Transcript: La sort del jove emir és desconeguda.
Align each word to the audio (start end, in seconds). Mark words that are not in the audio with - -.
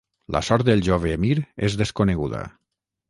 La 0.35 0.39
sort 0.47 0.65
del 0.69 0.81
jove 0.87 1.13
emir 1.17 1.35
és 1.69 1.77
desconeguda. 1.83 2.41